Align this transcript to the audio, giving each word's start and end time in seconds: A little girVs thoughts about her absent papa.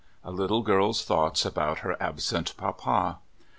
A 0.23 0.31
little 0.31 0.63
girVs 0.65 1.03
thoughts 1.03 1.45
about 1.45 1.81
her 1.85 1.95
absent 2.01 2.57
papa. 2.57 3.19